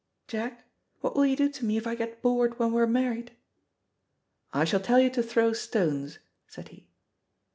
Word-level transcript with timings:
Jack, 0.27 0.63
what 1.01 1.15
will 1.15 1.27
you 1.27 1.35
do 1.35 1.47
to 1.47 1.63
me 1.63 1.77
if 1.77 1.85
I 1.85 1.93
get 1.93 2.23
bored 2.23 2.57
when 2.57 2.71
we're 2.71 2.87
married?" 2.87 3.33
"I 4.51 4.63
shall 4.65 4.79
tell 4.79 4.97
you 4.99 5.11
to 5.11 5.21
throw 5.21 5.53
stones," 5.53 6.17
said 6.47 6.69
he. 6.69 6.87